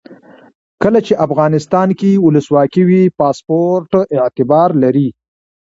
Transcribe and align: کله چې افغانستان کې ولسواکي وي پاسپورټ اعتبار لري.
کله 0.83 0.99
چې 1.07 1.13
افغانستان 1.25 1.89
کې 1.99 2.11
ولسواکي 2.25 2.83
وي 2.89 3.03
پاسپورټ 3.19 3.91
اعتبار 4.19 4.69
لري. 4.83 5.07